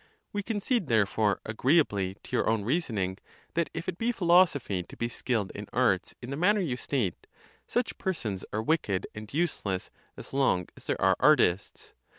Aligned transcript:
—We 0.33 0.41
concede, 0.41 0.87
therefore, 0.87 1.39
agreeably 1.45 2.15
to 2.23 2.35
your 2.35 2.49
own 2.49 2.65
reasoning, 2.65 3.19
that 3.53 3.69
if 3.71 3.87
it 3.87 3.99
be 3.99 4.11
philosophy 4.11 4.81
to 4.81 4.97
be 4.97 5.07
skilled 5.07 5.51
in 5.53 5.67
arts 5.71 6.15
in 6.23 6.31
the 6.31 6.35
manner 6.37 6.59
you 6.59 6.75
state, 6.75 7.27
such* 7.67 7.95
persons 7.99 8.43
are 8.51 8.63
wicked 8.63 9.05
and 9.13 9.31
useless 9.31 9.91
as 10.17 10.33
long 10.33 10.69
as 10.75 10.85
there 10.87 10.99
are 10.99 11.17
artists. 11.19 11.93